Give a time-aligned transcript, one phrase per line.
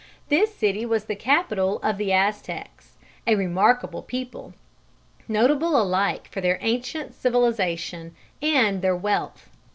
[0.29, 4.55] This city was the capital of the Aztecs, a remarkable people,
[5.27, 9.51] notable alike for their ancient civilisation and their wealth.